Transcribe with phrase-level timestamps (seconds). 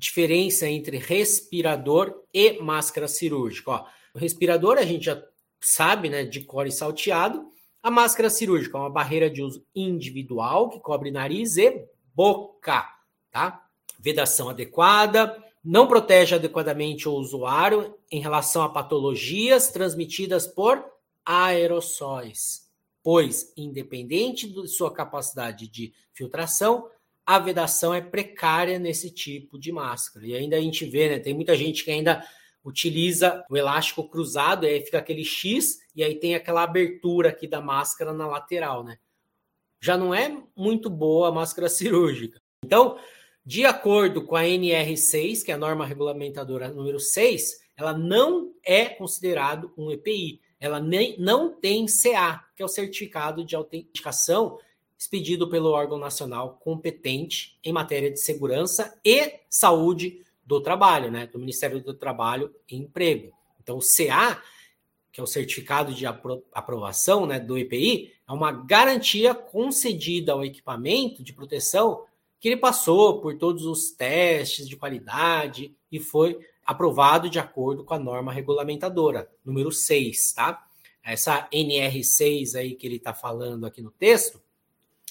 [0.00, 3.70] diferença entre respirador e máscara cirúrgica.
[3.70, 5.22] Ó, o respirador a gente já
[5.60, 7.46] sabe, né, de core salteado.
[7.82, 11.84] A máscara cirúrgica é uma barreira de uso individual que cobre nariz e
[12.14, 12.88] boca,
[13.30, 13.66] tá?
[13.98, 20.82] Vedação adequada, não protege adequadamente o usuário em relação a patologias transmitidas por
[21.24, 22.66] aerossóis,
[23.02, 26.88] pois, independente de sua capacidade de filtração,
[27.26, 30.26] a vedação é precária nesse tipo de máscara.
[30.26, 31.18] E ainda a gente vê, né?
[31.18, 32.24] Tem muita gente que ainda
[32.64, 37.60] utiliza o elástico cruzado, aí fica aquele X, e aí tem aquela abertura aqui da
[37.60, 38.98] máscara na lateral, né?
[39.80, 42.40] Já não é muito boa a máscara cirúrgica.
[42.64, 42.98] Então,
[43.44, 48.84] de acordo com a NR6, que é a norma regulamentadora número 6, ela não é
[48.86, 50.40] considerado um EPI.
[50.60, 54.58] Ela nem, não tem CA, que é o certificado de autenticação
[55.00, 61.26] expedido pelo órgão nacional competente em matéria de segurança e saúde do trabalho, né?
[61.26, 63.32] Do Ministério do Trabalho e Emprego.
[63.62, 64.42] Então, o CA,
[65.10, 71.22] que é o certificado de aprovação né, do EPI, é uma garantia concedida ao equipamento
[71.22, 72.04] de proteção
[72.38, 77.94] que ele passou por todos os testes de qualidade e foi aprovado de acordo com
[77.94, 80.66] a norma regulamentadora, número 6, tá?
[81.02, 84.40] Essa NR6 aí que ele está falando aqui no texto,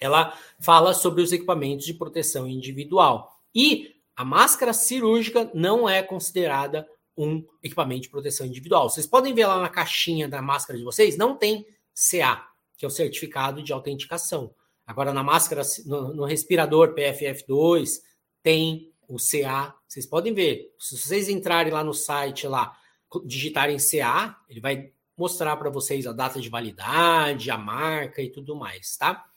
[0.00, 3.38] ela fala sobre os equipamentos de proteção individual.
[3.54, 8.88] E a máscara cirúrgica não é considerada um equipamento de proteção individual.
[8.88, 12.88] Vocês podem ver lá na caixinha da máscara de vocês, não tem CA, que é
[12.88, 14.54] o certificado de autenticação.
[14.86, 18.00] Agora, na máscara, no, no respirador PFF2,
[18.42, 19.74] tem o CA.
[19.86, 20.74] Vocês podem ver.
[20.78, 22.76] Se vocês entrarem lá no site, lá,
[23.24, 28.56] digitarem CA, ele vai mostrar para vocês a data de validade, a marca e tudo
[28.56, 29.29] mais, tá?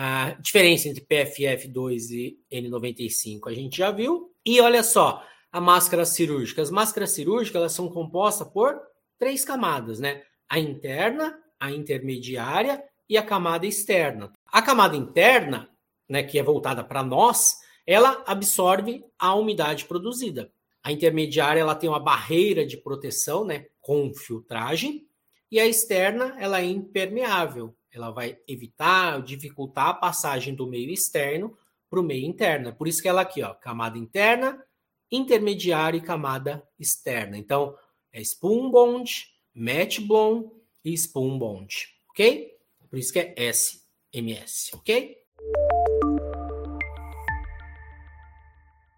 [0.00, 4.32] A diferença entre PFF2 e N95 a gente já viu.
[4.46, 6.62] E olha só, a máscara cirúrgica.
[6.62, 8.80] As máscaras cirúrgicas elas são compostas por
[9.18, 10.22] três camadas, né?
[10.48, 14.32] A interna, a intermediária e a camada externa.
[14.46, 15.68] A camada interna,
[16.08, 20.52] né, que é voltada para nós, ela absorve a umidade produzida.
[20.80, 25.08] A intermediária ela tem uma barreira de proteção, né, com filtragem,
[25.50, 31.56] e a externa ela é impermeável ela vai evitar, dificultar a passagem do meio externo
[31.88, 32.74] para o meio interno.
[32.74, 34.62] Por isso que ela aqui, ó, camada interna,
[35.10, 37.36] intermediária e camada externa.
[37.36, 37.74] Então,
[38.12, 40.50] é spoon bond, match bond
[40.84, 41.74] e spoon bond,
[42.10, 42.52] ok?
[42.88, 45.16] Por isso que é SMS, ok?